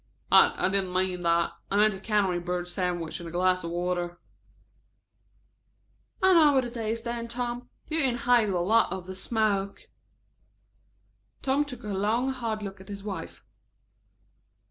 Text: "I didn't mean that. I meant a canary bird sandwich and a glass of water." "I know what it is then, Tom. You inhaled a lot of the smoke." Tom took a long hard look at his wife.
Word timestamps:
"I 0.31 0.67
didn't 0.69 0.93
mean 0.93 1.21
that. 1.21 1.51
I 1.69 1.75
meant 1.77 1.93
a 1.93 1.99
canary 1.99 2.39
bird 2.39 2.67
sandwich 2.67 3.19
and 3.19 3.29
a 3.29 3.31
glass 3.31 3.63
of 3.63 3.69
water." 3.69 4.19
"I 6.23 6.33
know 6.33 6.53
what 6.53 6.65
it 6.65 6.75
is 6.75 7.03
then, 7.03 7.27
Tom. 7.27 7.69
You 7.87 7.99
inhaled 8.01 8.49
a 8.49 8.57
lot 8.61 8.91
of 8.91 9.05
the 9.05 9.13
smoke." 9.13 9.85
Tom 11.43 11.65
took 11.65 11.83
a 11.83 11.89
long 11.89 12.31
hard 12.31 12.63
look 12.63 12.81
at 12.81 12.89
his 12.89 13.03
wife. 13.03 13.43